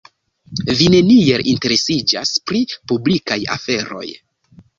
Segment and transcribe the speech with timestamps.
[0.79, 2.63] Vi neniel interesiĝas pri
[2.93, 4.09] publikaj aferoj.